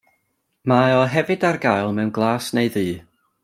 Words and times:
Mae 0.71 0.93
o 1.01 1.03
hefyd 1.15 1.45
ar 1.51 1.61
gael 1.67 1.95
mewn 2.01 2.13
glas 2.19 2.49
neu 2.61 2.73
ddu. 2.79 2.89